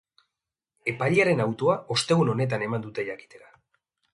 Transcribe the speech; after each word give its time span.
Epailearen 0.93 1.45
autoa 1.45 1.75
ostegun 1.97 2.33
honetan 2.35 2.65
eman 2.69 2.87
dute 2.87 3.07
jakitera. 3.11 3.53